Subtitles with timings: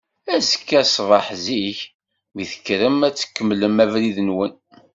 [0.35, 1.79] Azekka ṣṣbeḥ zik,
[2.33, 4.53] mi d-tekkrem ad tkemmlem abrid-nwen.